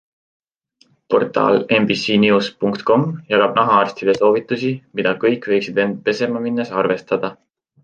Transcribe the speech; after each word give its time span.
Portaal 1.13 1.57
nbcnews.com 1.81 3.05
jagab 3.35 3.55
nahaarstide 3.61 4.17
soovitusi, 4.23 4.73
mida 5.01 5.15
kõik 5.27 5.49
võiksid 5.55 5.85
end 5.87 6.03
pesema 6.11 6.45
minnes 6.49 6.77
arvestada. 6.83 7.35